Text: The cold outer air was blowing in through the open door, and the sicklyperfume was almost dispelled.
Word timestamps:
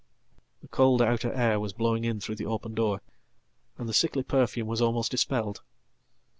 The 0.63 0.67
cold 0.67 0.99
outer 1.03 1.31
air 1.31 1.59
was 1.59 1.73
blowing 1.73 2.05
in 2.05 2.19
through 2.19 2.37
the 2.37 2.45
open 2.47 2.73
door, 2.73 3.01
and 3.77 3.87
the 3.87 3.93
sicklyperfume 3.93 4.65
was 4.65 4.81
almost 4.81 5.11
dispelled. 5.11 5.61